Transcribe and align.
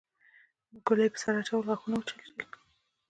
ګلي 0.85 1.07
په 1.13 1.17
سر 1.21 1.33
اچولو 1.39 1.65
غاښونه 1.67 1.95
وچيچل. 1.97 2.31